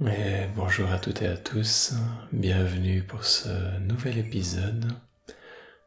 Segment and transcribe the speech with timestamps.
[0.00, 1.94] Bonjour à toutes et à tous,
[2.32, 4.92] bienvenue pour ce nouvel épisode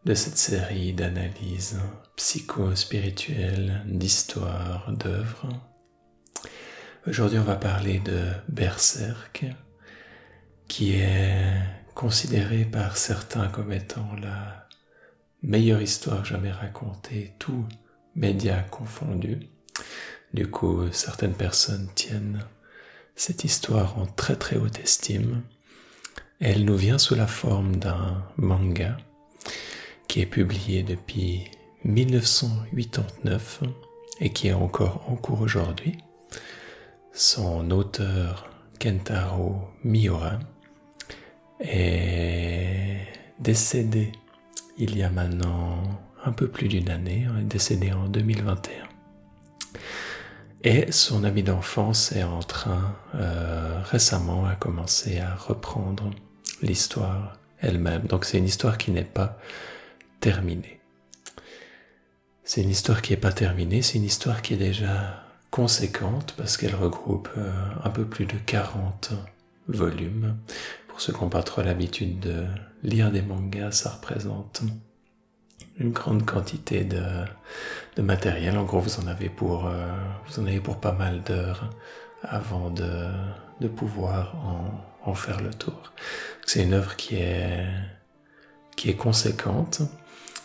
[0.03, 1.79] de cette série d'analyses
[2.17, 5.47] psycho-spirituelles, d'histoires, d'œuvres.
[7.07, 8.19] Aujourd'hui on va parler de
[8.49, 9.45] Berserk,
[10.67, 11.53] qui est
[11.95, 14.67] considéré par certains comme étant la
[15.41, 17.65] meilleure histoire jamais racontée, tout
[18.15, 19.39] médias confondus.
[20.33, 22.43] Du coup, certaines personnes tiennent
[23.15, 25.43] cette histoire en très très haute estime.
[26.39, 28.97] Elle nous vient sous la forme d'un manga
[30.07, 31.45] qui est publié depuis
[31.83, 33.61] 1989
[34.19, 35.97] et qui est encore en cours aujourd'hui.
[37.13, 40.39] Son auteur Kentaro Miura
[41.59, 43.07] est
[43.39, 44.11] décédé
[44.77, 45.83] il y a maintenant
[46.23, 48.90] un peu plus d'une année, est décédé en 2021.
[50.63, 56.11] Et son ami d'enfance est en train euh, récemment à commencer à reprendre
[56.61, 58.03] l'histoire elle-même.
[58.03, 59.39] Donc c'est une histoire qui n'est pas
[60.19, 60.79] terminée.
[62.43, 66.57] C'est une histoire qui n'est pas terminée, c'est une histoire qui est déjà conséquente parce
[66.57, 67.51] qu'elle regroupe euh,
[67.83, 69.13] un peu plus de 40
[69.67, 70.37] volumes.
[70.87, 72.45] Pour ceux qui n'ont pas trop l'habitude de
[72.83, 74.61] lire des mangas, ça représente
[75.81, 77.03] une grande quantité de,
[77.95, 78.57] de, matériel.
[78.57, 79.87] En gros, vous en avez pour, euh,
[80.27, 81.69] vous en avez pour pas mal d'heures
[82.23, 83.07] avant de,
[83.59, 85.91] de pouvoir en, en, faire le tour.
[86.45, 87.65] C'est une œuvre qui est,
[88.75, 89.81] qui est conséquente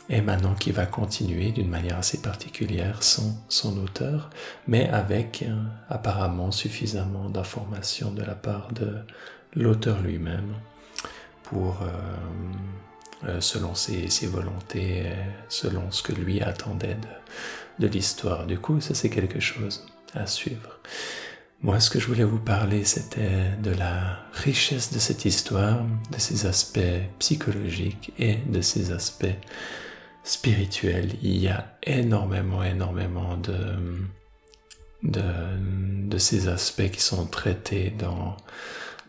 [0.09, 4.31] et maintenant qui va continuer d'une manière assez particulière son, son auteur,
[4.67, 5.55] mais avec euh,
[5.89, 8.99] apparemment suffisamment d'informations de la part de
[9.55, 10.55] l'auteur lui-même
[11.43, 11.89] pour euh,
[13.41, 15.15] selon ses, ses, volontés, euh,
[15.49, 16.97] selon ce que lui attendait
[17.79, 18.47] de, l'histoire.
[18.47, 20.81] Du coup, ça c'est quelque chose à suivre.
[21.63, 26.19] Moi, ce que je voulais vous parler, c'était de la richesse de cette histoire, de
[26.19, 26.79] ses aspects
[27.19, 29.37] psychologiques et de ses aspects
[30.23, 31.13] spirituels.
[31.23, 34.09] Il y a énormément, énormément de,
[35.03, 38.37] de ces aspects qui sont traités dans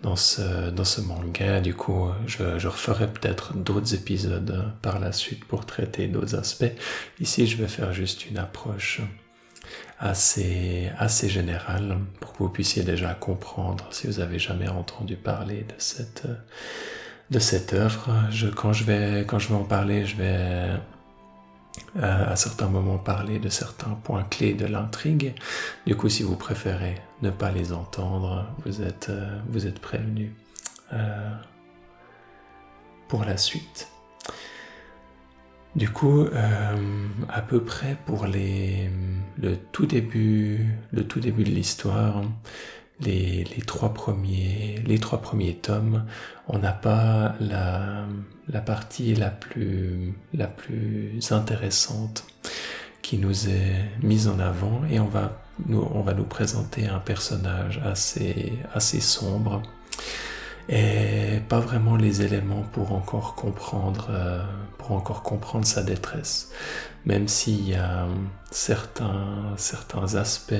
[0.03, 1.59] dans ce, dans ce manga.
[1.59, 6.72] Du coup, je, je referai peut-être d'autres épisodes par la suite pour traiter d'autres aspects.
[7.19, 9.02] Ici, je vais faire juste une approche
[10.00, 15.62] assez, assez générale pour que vous puissiez déjà comprendre si vous avez jamais entendu parler
[15.62, 16.28] de cette,
[17.31, 18.13] de cette œuvre.
[18.31, 20.69] Je, quand je vais, quand je vais en parler, je vais
[22.01, 25.33] à certains moments parler de certains points clés de l'intrigue.
[25.85, 30.31] Du coup, si vous préférez ne pas les entendre, vous êtes, euh, vous êtes prévenus
[30.93, 31.31] euh,
[33.07, 33.89] pour la suite.
[35.75, 38.89] Du coup, euh, à peu près pour les,
[39.38, 42.23] le tout début, le tout début de l'histoire,
[43.00, 46.06] les, trois premiers, les trois premiers tomes,
[46.47, 48.06] on n'a pas la,
[48.50, 52.25] la partie la plus, la plus intéressante
[53.02, 57.00] qui nous est mise en avant et on va nous, on va nous présenter un
[57.00, 59.62] personnage assez, assez sombre
[60.69, 64.44] et pas vraiment les éléments pour encore comprendre, euh,
[64.78, 66.52] pour encore comprendre sa détresse.
[67.06, 68.07] Même s'il y a
[68.52, 70.53] certains, certains aspects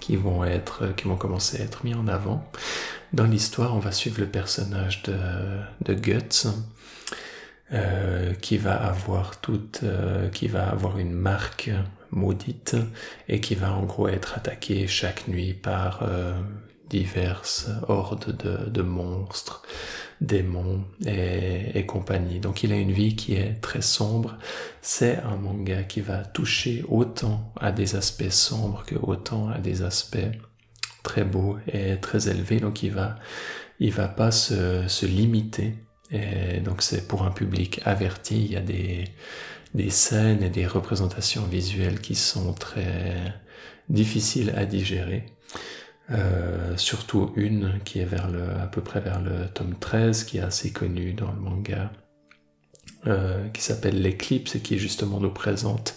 [0.00, 2.48] qui vont être, qui vont commencer à être mis en avant.
[3.12, 5.16] Dans l'histoire, on va suivre le personnage de,
[5.84, 6.48] de Guts,
[7.72, 11.70] euh, qui va avoir toute, euh, qui va avoir une marque
[12.12, 12.76] maudite
[13.28, 16.32] et qui va en gros être attaqué chaque nuit par euh,
[16.88, 19.62] diverses hordes de, de monstres
[20.20, 22.40] démons et, et, compagnie.
[22.40, 24.38] Donc il a une vie qui est très sombre.
[24.82, 29.82] C'est un manga qui va toucher autant à des aspects sombres que autant à des
[29.82, 30.30] aspects
[31.02, 32.60] très beaux et très élevés.
[32.60, 33.16] Donc il va,
[33.78, 35.74] il va pas se, se limiter.
[36.10, 38.44] Et donc c'est pour un public averti.
[38.44, 39.04] Il y a des,
[39.74, 43.34] des scènes et des représentations visuelles qui sont très
[43.88, 45.26] difficiles à digérer.
[46.10, 50.38] Euh, surtout une qui est vers le, à peu près vers le tome 13, qui
[50.38, 51.90] est assez connue dans le manga,
[53.06, 55.96] euh, qui s'appelle L'éclipse et qui justement nous présente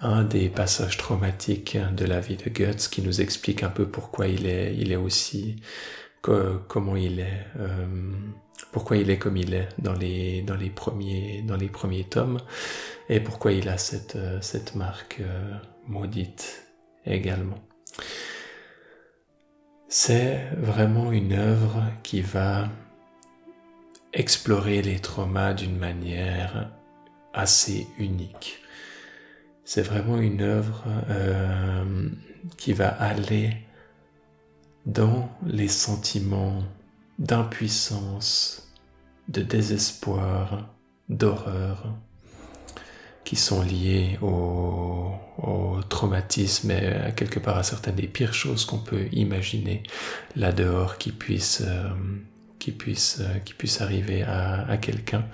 [0.00, 4.28] un des passages traumatiques de la vie de Guts, qui nous explique un peu pourquoi
[4.28, 5.56] il est, il est aussi,
[6.22, 7.86] comment il est, euh,
[8.72, 12.40] pourquoi il est comme il est dans les, dans les premiers, dans les premiers tomes,
[13.08, 15.54] et pourquoi il a cette, cette marque euh,
[15.88, 16.66] maudite
[17.04, 17.58] également.
[19.92, 22.68] C'est vraiment une œuvre qui va
[24.12, 26.70] explorer les traumas d'une manière
[27.32, 28.60] assez unique.
[29.64, 32.08] C'est vraiment une œuvre euh,
[32.56, 33.56] qui va aller
[34.86, 36.62] dans les sentiments
[37.18, 38.72] d'impuissance,
[39.26, 40.72] de désespoir,
[41.08, 41.96] d'horreur
[43.24, 45.14] qui sont liés au,
[45.88, 49.82] traumatisme et à quelque part à certaines des pires choses qu'on peut imaginer
[50.36, 51.88] là dehors qui puissent euh,
[52.58, 52.74] qui
[53.20, 55.24] euh, qui arriver à, quelqu'un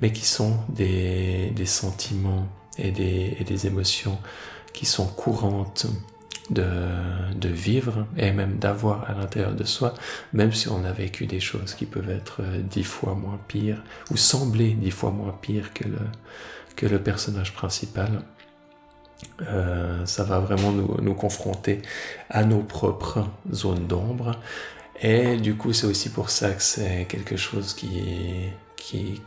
[0.00, 2.48] mais qui sont des, des sentiments
[2.78, 4.18] et des, des émotions
[4.72, 5.86] qui sont courantes
[6.50, 6.64] de,
[7.34, 9.94] de vivre et même d'avoir à l'intérieur de soi,
[10.32, 13.82] même si on a vécu des choses qui peuvent être euh, dix fois moins pires
[14.10, 15.98] ou sembler dix fois moins pires que le,
[16.78, 18.22] que le personnage principal.
[19.42, 21.82] Euh, ça va vraiment nous, confronter
[22.30, 24.38] à nos propres zones d'ombre.
[25.02, 28.52] Et du coup, c'est aussi pour ça que c'est quelque chose qui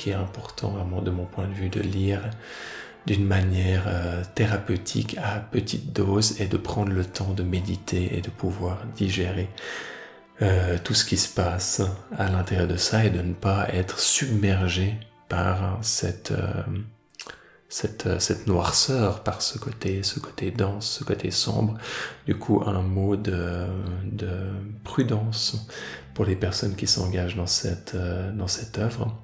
[0.08, 2.22] est, important, vraiment de mon point de vue, de lire
[3.06, 8.22] d'une manière euh, thérapeutique à petite dose et de prendre le temps de méditer et
[8.22, 9.50] de pouvoir digérer
[10.42, 11.82] euh, tout ce qui se passe
[12.18, 14.96] à l'intérieur de ça et de ne pas être submergé
[15.30, 16.34] par cette,
[17.72, 21.76] cette, cette noirceur, par ce côté, ce côté dense, ce côté sombre.
[22.28, 23.66] Du coup, un mot de,
[24.04, 24.30] de
[24.84, 25.68] prudence
[26.14, 29.18] pour les personnes qui s'engagent dans cette, dans cette œuvre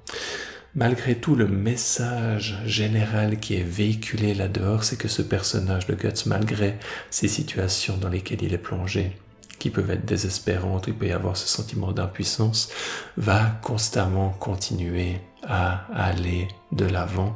[0.74, 6.26] malgré tout, le message général qui est véhiculé là-dehors, c'est que ce personnage de Guts,
[6.26, 6.78] malgré
[7.10, 9.16] ces situations dans lesquelles il est plongé,
[9.58, 12.70] qui peuvent être désespérantes, il peut y avoir ce sentiment d'impuissance,
[13.16, 17.34] va constamment continuer à aller de l'avant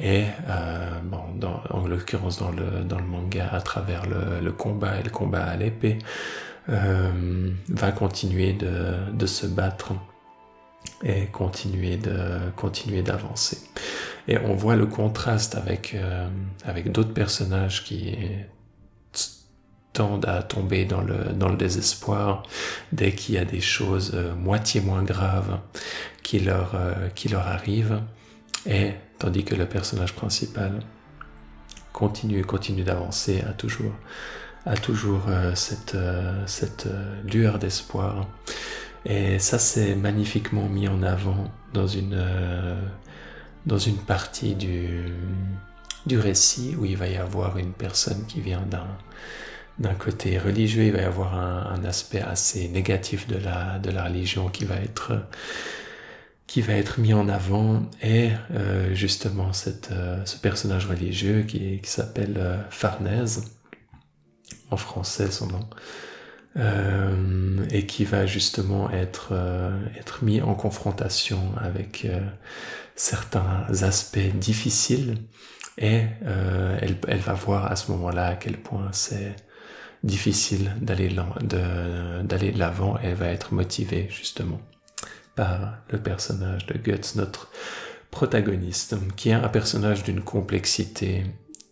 [0.00, 4.52] et euh, bon, dans, en l'occurrence dans le, dans le manga à travers le, le
[4.52, 5.98] combat et le combat à l'épée,
[6.68, 9.92] euh, va continuer de, de se battre
[11.02, 13.58] et continuer de continuer d'avancer.
[14.26, 16.28] Et on voit le contraste avec euh,
[16.64, 18.16] avec d'autres personnages qui
[19.92, 22.42] tendent à tomber dans le dans le désespoir
[22.92, 25.58] dès qu'il y a des choses euh, moitié moins graves
[26.22, 28.00] qui leur euh, qui leur arrivent
[28.68, 30.78] et tandis que le personnage principal
[31.92, 33.92] continue continue d'avancer a toujours
[34.66, 35.22] a toujours
[35.54, 35.96] cette
[36.46, 36.86] cette
[37.24, 38.28] lueur d'espoir.
[39.04, 42.80] Et ça, c'est magnifiquement mis en avant dans une, euh,
[43.66, 45.04] dans une partie du,
[46.06, 48.88] du récit où il va y avoir une personne qui vient d'un,
[49.78, 53.90] d'un côté religieux, il va y avoir un, un, aspect assez négatif de la, de
[53.90, 55.12] la religion qui va être,
[56.48, 61.78] qui va être mis en avant et euh, justement cette, euh, ce personnage religieux qui,
[61.80, 63.44] qui s'appelle euh, Farnèse,
[64.70, 65.68] en français son nom,
[66.56, 72.06] euh, et qui va justement être, euh, être mis en confrontation avec
[72.96, 75.16] certains aspects difficiles.
[75.76, 79.36] Et elle, elle, va voir à ce moment-là à quel point c'est
[80.02, 84.60] difficile d'aller de, de l'avant elle va être motivée justement
[85.90, 87.48] le personnage de Guts, notre
[88.10, 91.24] protagoniste, qui est un personnage d'une complexité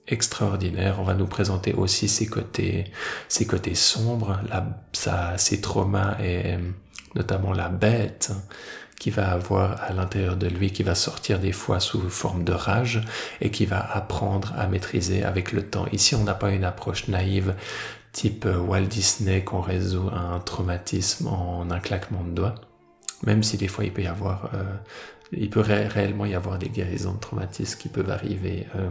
[0.09, 0.99] extraordinaire.
[1.01, 2.85] On va nous présenter aussi ses côtés,
[3.29, 4.41] ses côtés sombres,
[5.37, 6.57] ses traumas et
[7.15, 8.33] notamment la bête
[9.01, 12.53] qui va avoir à l'intérieur de lui, qui va sortir des fois sous forme de
[12.53, 13.03] rage
[13.41, 15.87] et qui va apprendre à maîtriser avec le temps.
[15.93, 17.55] Ici, on n'a pas une approche naïve
[18.13, 22.55] type Walt Disney qu'on résout un traumatisme en un claquement de doigts,
[23.25, 24.65] même si des fois il peut y avoir euh,
[25.33, 28.89] il peut réellement y avoir des guérisons de traumatisme qui peuvent arriver euh,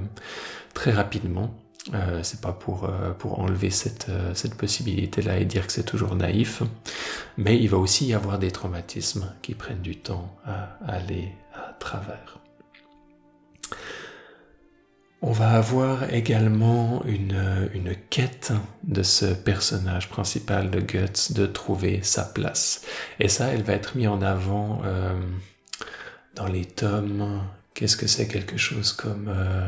[0.74, 1.56] très rapidement.
[1.94, 5.84] Euh, c'est pas pour euh, pour enlever cette cette possibilité là et dire que c'est
[5.84, 6.64] toujours naïf,
[7.38, 11.74] mais il va aussi y avoir des traumatismes qui prennent du temps à aller à
[11.74, 12.40] travers.
[15.28, 18.54] On va avoir également une, une quête
[18.84, 22.84] de ce personnage principal de Guts de trouver sa place.
[23.20, 25.20] Et ça, elle va être mise en avant euh,
[26.36, 27.42] dans les tomes,
[27.74, 29.68] qu'est-ce que c'est quelque chose comme euh,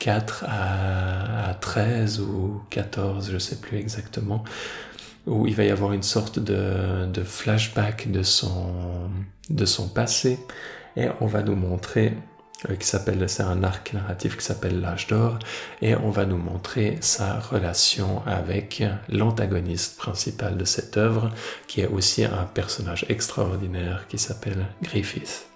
[0.00, 4.42] 4 à, à, 13 ou 14, je sais plus exactement,
[5.28, 9.08] où il va y avoir une sorte de, de flashback de son,
[9.48, 10.40] de son passé
[10.96, 12.14] et on va nous montrer
[12.78, 15.38] qui s'appelle, c'est un arc narratif qui s'appelle l'âge d'or,
[15.80, 21.30] et on va nous montrer sa relation avec l'antagoniste principal de cette œuvre,
[21.66, 25.46] qui est aussi un personnage extraordinaire qui s'appelle Griffith.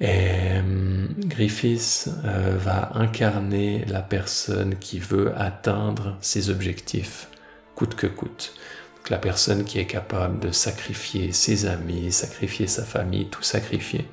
[0.00, 7.28] Et euh, Griffiths euh, va incarner la personne qui veut atteindre ses objectifs
[7.76, 8.54] coûte que coûte.
[8.96, 14.06] Donc, la personne qui est capable de sacrifier ses amis, sacrifier sa famille, tout sacrifier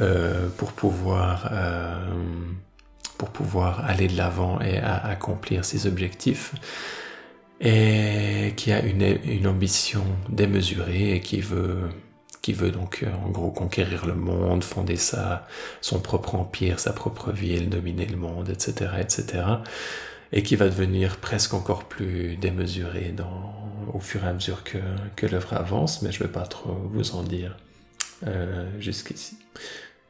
[0.00, 2.06] euh, pour pouvoir euh,
[3.18, 6.54] pour pouvoir aller de l'avant et accomplir ses objectifs.
[7.60, 11.90] Et qui a une, ambition démesurée et qui veut
[12.40, 15.46] qui veut donc en gros conquérir le monde, fonder sa,
[15.80, 19.44] son propre empire, sa propre ville, dominer le monde, etc., etc.,
[20.32, 23.14] et qui va devenir presque encore plus démesuré
[23.92, 24.78] au fur et à mesure que,
[25.14, 27.56] que l'œuvre avance, mais je ne vais pas trop vous en dire
[28.26, 29.36] euh, jusqu'ici,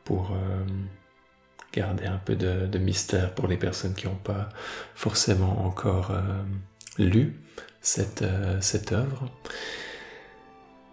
[0.04, 0.64] pour euh,
[1.72, 4.48] garder un peu de, mystère pour les personnes qui n'ont pas
[4.94, 6.22] forcément encore euh,
[6.98, 7.40] lu
[7.80, 8.24] cette,
[8.60, 9.30] cette œuvre.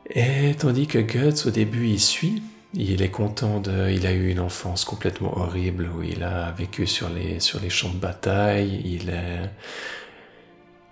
[0.10, 2.42] Et tandis que Goetz, au début, il suit,
[2.74, 6.88] il est content de, il a eu une enfance complètement horrible où il a vécu
[6.88, 9.50] sur les, sur les champs de bataille, il est,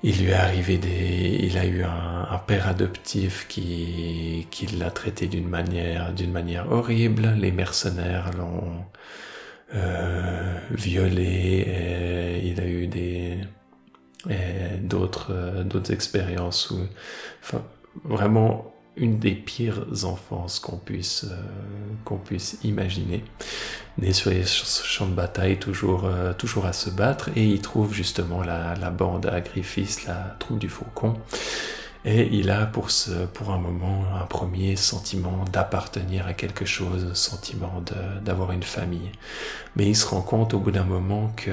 [0.03, 5.27] il lui est arrivé des, il a eu un, père adoptif qui, qui l'a traité
[5.27, 7.33] d'une manière, d'une manière horrible.
[7.37, 8.85] Les mercenaires l'ont
[9.75, 11.65] euh, violé.
[11.67, 13.39] Et il a eu des,
[14.81, 16.79] d'autres, d'autres expériences où,
[17.41, 17.63] enfin,
[18.03, 21.35] vraiment une des pires enfances qu'on puisse, euh,
[22.03, 23.23] qu'on puisse imaginer.
[23.97, 27.93] Né sur les champs de bataille, toujours, euh, toujours à se battre, et il trouve
[27.93, 31.15] justement la, la bande à Griffiths, la troupe du faucon.
[32.09, 37.13] Et il a pour, ce, pour un moment un premier sentiment d'appartenir à quelque chose,
[37.13, 37.83] sentiment
[38.23, 39.11] d'avoir une famille.
[39.75, 41.51] Mais il se rend compte au bout d'un moment que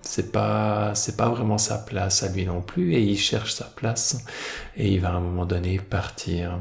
[0.00, 3.64] c'est pas c'est pas vraiment sa place à lui non plus et il cherche sa
[3.64, 4.24] place
[4.76, 6.60] et il va à un moment donné partir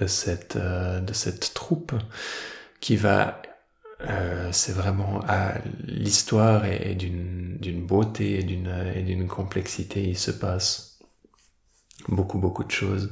[0.00, 1.92] de cette euh, de cette troupe
[2.80, 3.42] qui va
[4.08, 5.54] euh, c'est vraiment à
[5.86, 10.91] l'histoire est d'une d'une beauté et et d'une complexité il se passe
[12.08, 13.10] beaucoup beaucoup de choses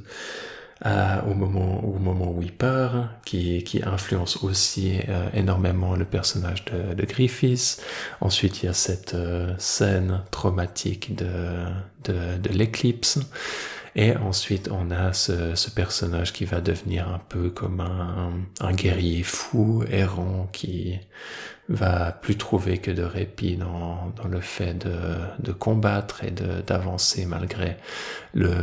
[0.86, 6.06] euh, au moment au moment où il part, qui qui influence aussi euh, énormément le
[6.06, 7.82] personnage de, de Griffiths.
[8.22, 11.28] Ensuite, il y a cette euh, scène traumatique de
[12.04, 13.18] de, de l'éclipse.
[13.96, 19.22] Et ensuite, on a ce, ce, personnage qui va devenir un peu comme un, guerrier
[19.24, 20.98] fou, errant, qui
[21.68, 27.76] va plus trouver que de répit dans, le fait de, combattre et d'avancer malgré
[28.34, 28.54] le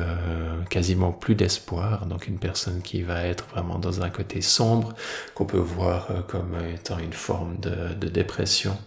[0.70, 2.06] quasiment plus d'espoir.
[2.06, 4.94] Donc une personne qui va être vraiment dans un côté sombre
[5.36, 8.78] qu'on peut voir comme étant une forme de, de, dépression.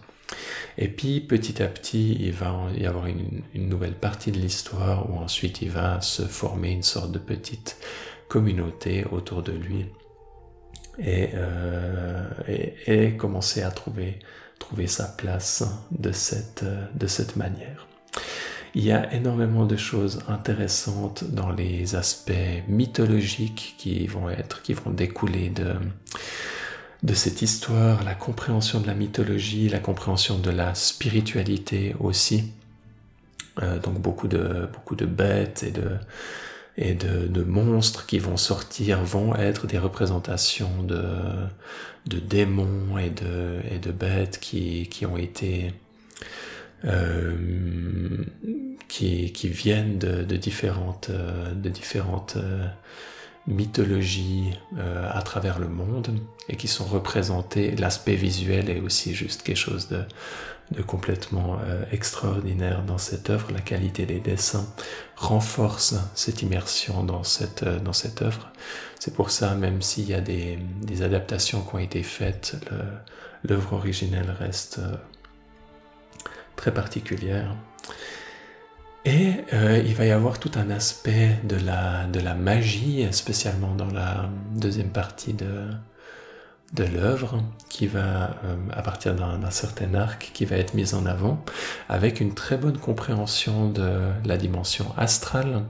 [0.77, 5.17] Et puis petit à petit, il va y avoir une, nouvelle partie de l'histoire où
[5.17, 7.77] ensuite il va se former une sorte de petite
[8.27, 9.87] communauté autour de lui
[10.99, 14.19] et, euh, et, et, commencer à trouver,
[14.59, 17.87] trouver sa place de cette, de cette manière.
[18.73, 22.31] Il y a énormément de choses intéressantes dans les aspects
[22.69, 25.75] mythologiques qui vont être, qui vont découler de,
[27.03, 32.51] de cette histoire, la compréhension de la mythologie, la compréhension de la spiritualité aussi.
[33.61, 35.63] Euh, donc beaucoup de, bêtes
[36.77, 40.99] et de, monstres qui vont sortir vont être des représentations de,
[42.05, 45.73] démons et de, bêtes qui, ont été
[46.85, 47.35] euh,
[48.87, 52.67] qui, viennent de, de différentes, de différentes euh,
[53.47, 57.75] mythologies euh, à travers le monde et qui sont représentées.
[57.75, 63.51] L'aspect visuel est aussi juste quelque chose de, complètement euh, extraordinaire dans cette œuvre.
[63.51, 64.67] La qualité des dessins
[65.15, 68.51] renforce cette immersion dans cette, euh, dans cette œuvre.
[68.99, 70.59] C'est pour ça, même s'il y a des,
[71.01, 72.55] adaptations qui ont été faites,
[73.43, 74.79] l'œuvre originelle reste
[76.55, 77.55] très particulière.
[79.03, 83.73] Et euh, il va y avoir tout un aspect de la, de la magie, spécialement
[83.75, 85.69] dans la deuxième partie de,
[86.73, 91.05] de l'œuvre, qui va, euh, à partir d'un certain arc, qui va être mis en
[91.07, 91.43] avant,
[91.89, 95.63] avec une très bonne compréhension de la dimension astrale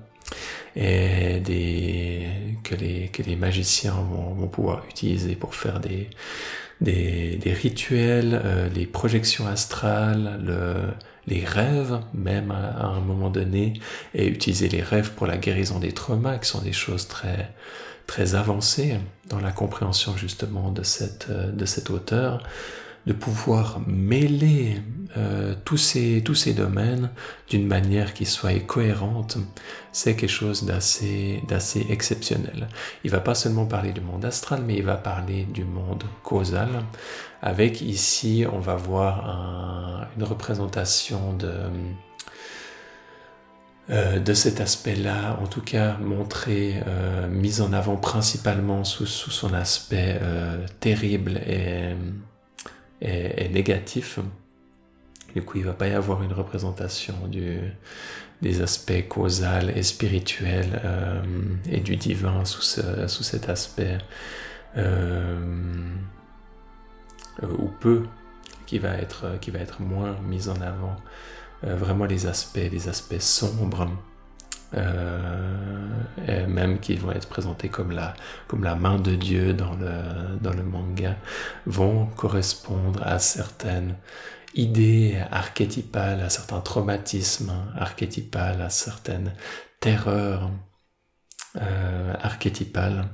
[0.76, 2.28] et des,
[2.64, 6.10] que, les, que les magiciens vont, vont pouvoir utiliser pour faire des,
[6.82, 10.74] des, des rituels, euh, les projections astrales, le,
[11.28, 13.74] les rêves même à, un moment donné
[14.14, 18.98] et utiliser les rêves pour la guérison des traumas qui sont des choses très avancées
[19.30, 22.44] dans la compréhension justement de cette de cet auteur
[23.06, 24.82] de pouvoir mêler
[25.18, 27.10] euh, tous ces tous ces domaines
[27.50, 29.38] d'une manière qui soit cohérente
[29.92, 32.70] c'est quelque chose d'assez d'assez exceptionnel.
[33.04, 36.70] Il va pas seulement parler du monde astral mais il va parler du monde causal.
[37.42, 41.52] Avec ici on va voir un, une représentation de
[43.90, 49.54] euh, de cet aspect-là, en tout cas montré, euh, mis en avant principalement sous, son
[49.54, 50.22] aspect
[50.80, 51.96] terrible et,
[53.02, 54.20] et, négatif.
[55.36, 57.16] Du coup, il va pas y avoir une représentation
[58.42, 61.22] des aspects causal et spirituels euh,
[61.70, 63.98] et du divin sous, sous cet aspect
[64.78, 65.40] euh,
[67.44, 68.04] ou peu
[68.66, 70.96] qui va être qui va être moins mis en avant
[71.64, 73.88] vraiment les aspects les aspects sombres
[74.74, 78.14] et même qui vont être présentés comme la,
[78.48, 81.16] comme la main de Dieu dans le, dans le manga,
[81.66, 83.96] vont correspondre à certaines
[84.56, 89.34] idées archétypales, à certains traumatismes archétypales, à certaines
[89.80, 90.52] terreurs
[91.58, 93.10] euh, archétypales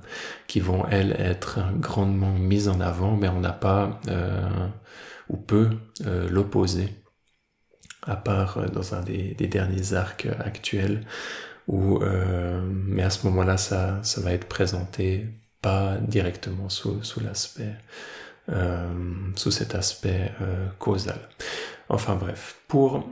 [0.47, 4.67] qui vont, elles, être grandement mises en avant, mais on n'a pas euh,
[5.29, 5.71] ou peut
[6.05, 6.89] euh, l'opposer,
[8.07, 11.03] à part euh, dans un des, derniers arcs actuels,
[11.67, 15.27] où, euh, mais à ce moment-là, ça, ça va être présenté
[15.61, 17.73] pas directement sous, sous l'aspect
[18.49, 18.87] euh,
[19.35, 20.31] sous cet aspect
[20.79, 21.19] causal.
[21.89, 23.05] Enfin bref, pour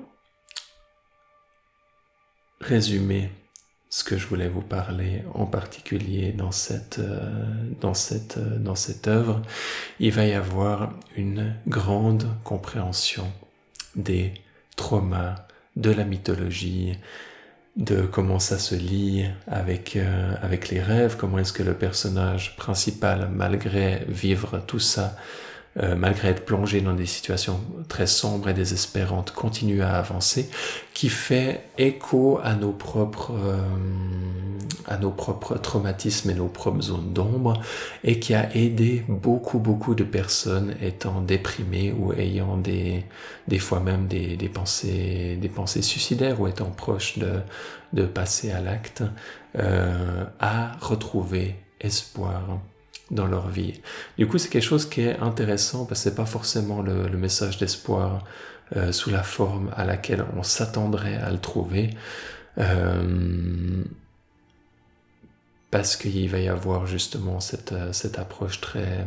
[2.61, 3.31] résumer
[3.89, 7.01] ce que je voulais vous parler en particulier dans cette,
[7.81, 9.41] dans cette, dans cette œuvre,
[9.99, 13.29] il va y avoir une grande compréhension
[13.95, 14.33] des
[14.75, 15.35] traumas,
[15.75, 16.97] de la mythologie,
[17.75, 22.55] de comment ça se lie avec, euh, avec les rêves, comment est-ce que le personnage
[22.55, 25.17] principal, malgré vivre tout ça,
[25.83, 30.49] euh, malgré être plongé dans des situations très sombres et désespérantes, continue à avancer,
[30.93, 33.57] qui fait écho à nos propres, euh,
[34.87, 37.61] à nos propres traumatismes et nos propres zones d'ombre,
[38.03, 43.05] et qui a aidé beaucoup, beaucoup de personnes étant déprimées ou ayant des,
[43.47, 47.41] des fois même des, des pensées, des pensées suicidaires ou étant proches de,
[47.93, 49.03] de passer à l'acte,
[49.57, 52.59] euh, à retrouver espoir
[53.11, 53.81] dans leur vie.
[54.17, 57.57] Du coup, c'est quelque chose qui est intéressant parce que c'est pas forcément le, message
[57.57, 58.23] d'espoir
[58.75, 61.91] euh, sous la forme à laquelle on s'attendrait à le trouver.
[62.57, 63.83] Euh,
[65.75, 69.05] parce qu'il va y avoir justement cette, euh, cette approche très,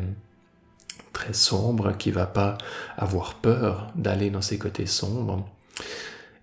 [1.15, 2.59] très sombre qui va pas
[2.99, 5.49] avoir peur d'aller dans ces côtés sombres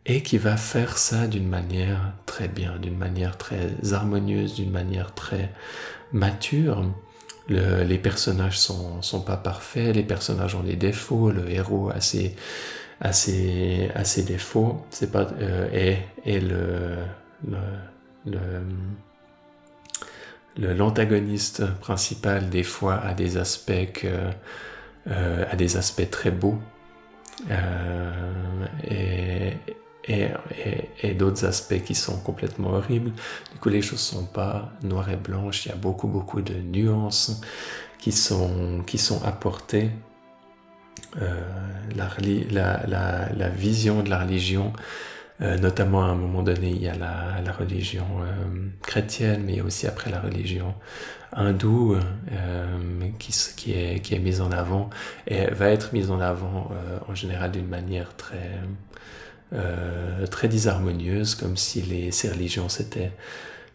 [0.08, 5.14] et qui va faire ça d'une manière très bien, d'une manière très harmonieuse, d'une manière
[5.14, 5.54] très
[6.12, 6.84] mature.
[7.48, 12.36] Les personnages sont, sont pas parfaits, les personnages ont des défauts, le héros a ses,
[13.00, 16.96] a ses, ses défauts, c'est pas, euh, et, et le,
[17.48, 17.60] le,
[18.26, 18.40] le
[20.58, 24.08] l'antagoniste principal des fois a des aspects que,
[25.08, 26.58] euh, a des aspects très beaux
[27.52, 29.54] euh, et,
[30.08, 30.30] et,
[31.02, 33.12] et, d'autres aspects qui sont complètement horribles.
[33.52, 35.66] Du coup, les choses sont pas noires et blanches.
[35.66, 37.42] Il y a beaucoup, beaucoup de nuances
[38.00, 39.92] qui sont, qui sont apportées.
[41.22, 41.42] Euh,
[41.96, 42.10] la,
[42.88, 44.74] la, la, vision de la religion,
[45.42, 49.54] euh, notamment à un moment donné, il y a la, la religion euh, chrétienne, mais
[49.54, 50.74] il y a aussi après la religion
[51.34, 51.98] hindoue
[52.32, 52.68] euh,
[53.20, 54.90] qui, qui, est, qui est mise en avant
[55.28, 58.52] et va être mise en avant euh, en général d'une manière très
[59.54, 63.12] euh, très disharmonieuse, comme si les, ces religions s'étaient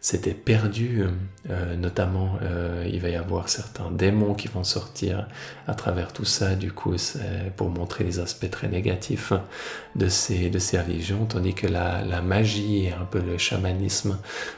[0.01, 1.05] s'étaient perdues.
[1.49, 5.27] Euh, notamment, euh, il va y avoir certains démons qui vont sortir
[5.67, 6.55] à travers tout ça.
[6.55, 9.31] Du coup, c'est pour montrer les aspects très négatifs
[9.95, 14.17] de ces de ces religions, tandis que la, la magie et un peu le chamanisme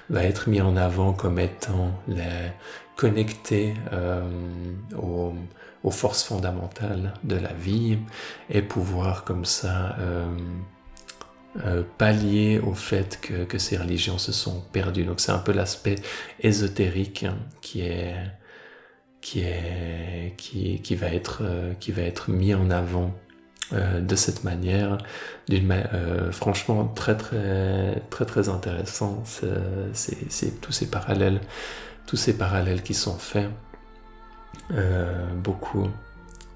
[0.10, 2.52] va être mis en avant comme étant les,
[2.96, 4.22] connecté euh,
[4.96, 5.34] aux,
[5.84, 7.98] aux, forces fondamentales de la vie
[8.50, 10.26] et pouvoir comme ça euh,
[11.66, 15.06] euh, pallier au fait que, ces religions se sont perdues.
[15.06, 15.96] Donc c'est un peu l'aspect
[16.40, 17.26] ésotérique
[17.62, 18.16] qui est
[19.22, 23.14] qui est qui, qui va être euh, qui va être mis en avant
[23.72, 24.98] euh, de cette manière,
[25.52, 29.24] euh, franchement très très très très intéressant.
[29.94, 31.40] C'est tous ces parallèles,
[32.08, 33.50] tous ces parallèles qui sont faits.
[35.36, 35.88] Beaucoup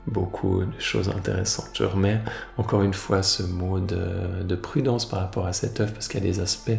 [0.08, 1.70] beaucoup de choses intéressantes.
[1.74, 2.20] Je remets
[2.58, 6.24] encore une fois ce mot de, prudence par rapport à cette œuvre parce qu'il y
[6.24, 6.72] a des aspects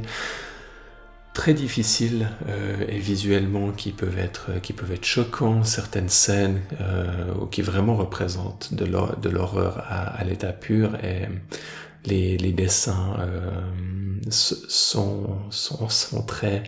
[1.32, 7.32] très difficiles euh, et visuellement qui peuvent être qui peuvent être choquants certaines scènes euh,
[7.52, 11.28] qui vraiment représentent de l'horreur à, l'état pur et
[12.06, 16.64] les, dessins euh, sont très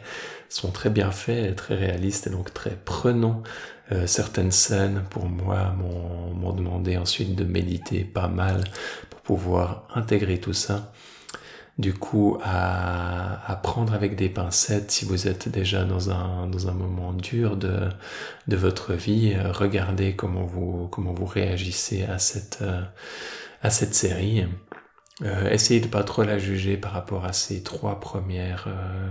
[0.50, 3.42] sont très bien faits, très réalistes et donc très prenants.
[3.92, 8.64] Euh, certaines scènes, pour moi, m'ont demandé ensuite de méditer pas mal
[9.10, 10.92] pour pouvoir intégrer tout ça.
[11.78, 16.68] Du coup, à, à, prendre avec des pincettes si vous êtes déjà dans un, dans
[16.68, 17.88] un moment dur de,
[18.48, 22.82] de votre vie, euh, regardez comment vous, comment vous réagissez à cette, euh,
[23.62, 24.44] à cette série.
[25.22, 29.10] Euh, essayez de pas trop la juger par rapport à ces trois premières, euh,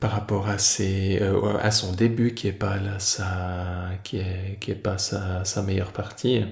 [0.00, 4.58] par rapport à ses, euh, à son début qui est pas là, sa, qui est,
[4.60, 6.42] qui est pas sa, sa meilleure partie.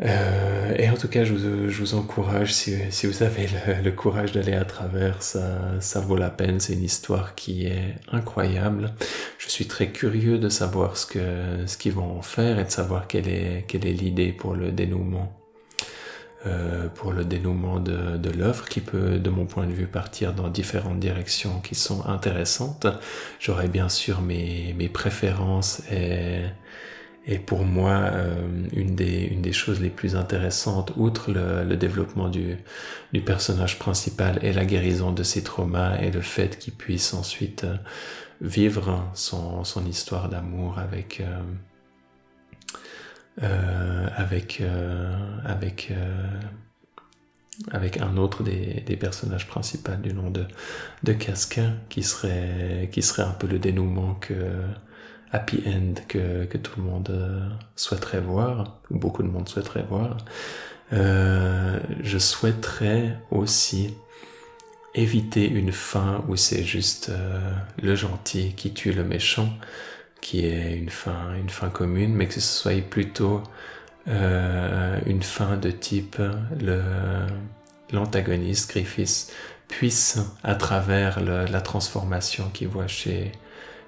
[0.00, 3.82] Euh, et en tout cas, je vous, je vous encourage, si, si, vous avez le,
[3.82, 6.58] le courage d'aller à travers, ça, ça vaut la peine.
[6.60, 8.94] C'est une histoire qui est incroyable.
[9.38, 12.70] Je suis très curieux de savoir ce que ce qu'ils vont en faire et de
[12.70, 15.41] savoir quelle est quelle est l'idée pour le dénouement.
[16.44, 20.32] Euh, pour le dénouement de, de l'œuvre qui peut, de mon point de vue, partir
[20.32, 22.88] dans différentes directions qui sont intéressantes.
[23.38, 26.40] J'aurai bien sûr mes, mes préférences et,
[27.26, 31.76] et pour moi, euh, une, des, une des choses les plus intéressantes, outre le, le
[31.76, 32.56] développement du,
[33.12, 37.66] du, personnage principal et la guérison de ses traumas et le fait qu'il puisse ensuite
[38.40, 41.40] vivre son, son histoire d'amour avec, euh,
[43.42, 45.92] euh avec, euh, avec,
[47.70, 50.44] avec un autre des, des, personnages principaux du nom de,
[51.02, 54.34] de Casquin, qui serait, qui serait un peu le dénouement que
[55.32, 59.84] happy end que, que tout le monde euh, souhaiterait voir, ou beaucoup de monde souhaiterait
[59.88, 60.18] voir.
[60.92, 63.94] Euh, je souhaiterais aussi
[64.94, 69.48] éviter une fin où c'est juste euh, le gentil qui tue le méchant,
[70.22, 73.42] qui est une fin, une fin commune, mais que ce soit plutôt
[74.08, 76.16] euh, une fin de type
[77.92, 79.30] l'antagoniste Griffiths
[79.68, 83.32] puisse, à travers la transformation qu'il voit chez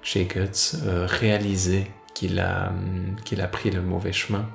[0.05, 2.71] chez Guts, euh, réaliser qu'il a,
[3.25, 4.47] qu'il a pris le mauvais chemin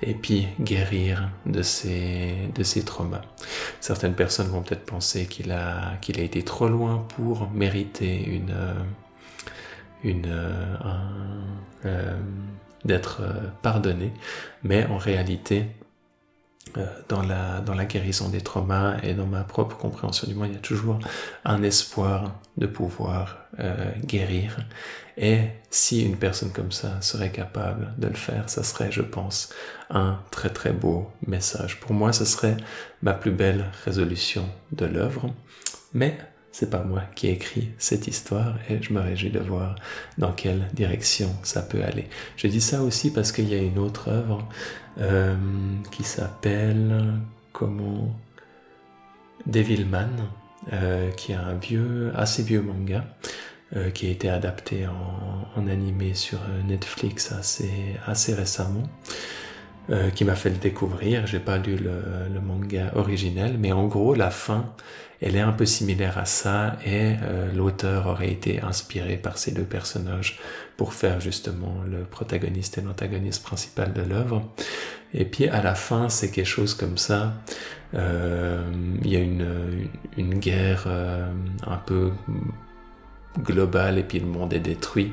[0.00, 3.20] et puis guérir de ses, de ses traumas.
[3.80, 8.54] Certaines personnes vont peut-être penser qu'il a, qu'il a été trop loin pour mériter une,
[10.04, 12.16] un, euh,
[12.84, 13.22] d'être
[13.62, 14.12] pardonné,
[14.62, 15.66] mais en réalité,
[16.78, 20.48] euh, dans la, dans la guérison des traumas et dans ma propre compréhension du monde,
[20.50, 20.98] il y a toujours
[21.44, 24.56] un espoir de pouvoir euh, guérir.
[25.18, 29.52] Et si une personne comme ça serait capable de le faire, ça serait, je pense,
[29.90, 31.78] un très très beau message.
[31.80, 32.56] Pour moi, ce serait
[33.02, 35.30] ma plus belle résolution de l'œuvre.
[35.92, 36.16] Mais
[36.52, 39.74] c'est pas moi qui ai écrit cette histoire et je me réjouis de voir
[40.18, 42.08] dans quelle direction ça peut aller.
[42.36, 44.46] Je dis ça aussi parce qu'il y a une autre œuvre
[45.00, 45.34] euh,
[45.90, 47.14] qui s'appelle
[47.54, 48.14] comment
[49.46, 50.10] Devilman,
[50.74, 53.06] euh, qui est un vieux, assez vieux manga
[53.74, 56.38] euh, qui a été adapté en, en, animé sur
[56.68, 58.84] Netflix assez récemment.
[60.14, 61.26] Qui m'a fait le découvrir.
[61.26, 64.72] J'ai pas lu le, le, manga originel, mais en gros, la fin,
[65.22, 69.52] elle est un peu similaire à ça, et euh, l'auteur aurait été inspiré par ces
[69.52, 70.40] deux personnages
[70.76, 74.42] pour faire justement le protagoniste et l'antagoniste principal de l'œuvre.
[75.14, 77.34] Et puis à la fin, c'est quelque chose comme ça.
[77.94, 78.64] Euh,
[79.04, 81.30] il y a une, guerre euh,
[81.66, 82.10] un peu
[83.40, 85.12] global et puis le monde est détruit.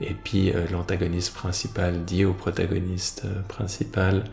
[0.00, 4.24] Et puis euh, l'antagoniste principal dit au protagoniste euh, principal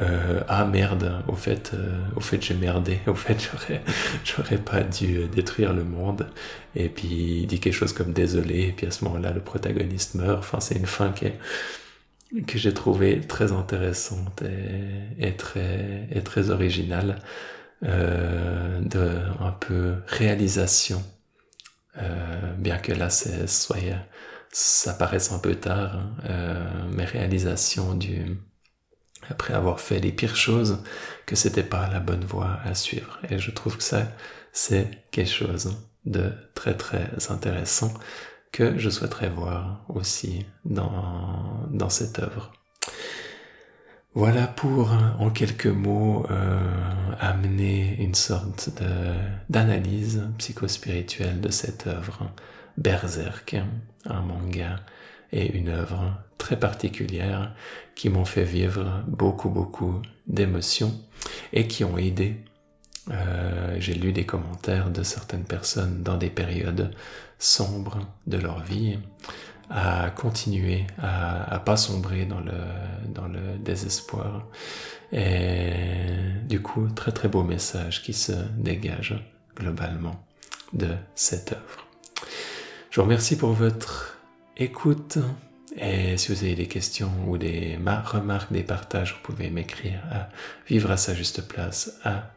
[0.00, 3.00] euh, ah merde au fait euh, au fait j'ai merdé.
[3.06, 3.82] Au fait j'aurais
[4.24, 6.26] j'aurais pas dû détruire le monde
[6.74, 10.14] et puis il dit quelque chose comme désolé et puis à ce moment-là le protagoniste
[10.14, 10.38] meurt.
[10.38, 11.38] Enfin c'est une fin qui est
[12.46, 17.20] que j'ai trouvé très intéressante et, et, très et très originale
[17.82, 21.04] de un peu réalisation
[21.98, 23.76] euh, bien que là, soit
[24.50, 28.38] ça paraisse un peu tard, hein, euh, mes réalisations du
[29.30, 30.82] après avoir fait les pires choses,
[31.26, 33.18] que c'était pas la bonne voie à suivre.
[33.30, 34.06] Et je trouve que ça,
[34.52, 37.92] c'est quelque chose de très très intéressant
[38.52, 42.52] que je souhaiterais voir aussi dans, dans cette œuvre.
[44.16, 46.60] Voilà pour, en quelques mots, euh,
[47.18, 48.70] amener une sorte
[49.48, 52.30] d'analyse psychospirituelle de cette œuvre,
[52.78, 53.56] Berserk,
[54.06, 54.76] un manga
[55.32, 57.56] et une œuvre très particulière
[57.96, 60.94] qui m'ont fait vivre beaucoup beaucoup d'émotions
[61.52, 62.36] et qui ont aidé.
[63.10, 66.94] Euh, J'ai lu des commentaires de certaines personnes dans des périodes
[67.40, 67.98] sombres
[68.28, 68.96] de leur vie
[69.70, 72.52] à continuer, à, pas sombrer dans le,
[73.08, 74.46] dans le désespoir.
[75.12, 75.72] Et
[76.48, 79.14] du coup, très très beau message qui se dégage
[79.56, 80.24] globalement
[80.72, 81.86] de cette œuvre.
[82.90, 84.18] Je vous remercie pour votre
[84.56, 85.18] écoute.
[85.76, 90.28] Et si vous avez des questions ou des remarques, des partages, vous pouvez m'écrire à
[90.68, 92.30] vivre à sa juste place à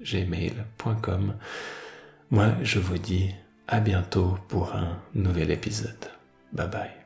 [0.00, 1.34] gmail.com.
[2.30, 3.30] Moi, je vous dis
[3.68, 6.10] à bientôt pour un nouvel épisode.
[6.52, 7.05] Bye bye.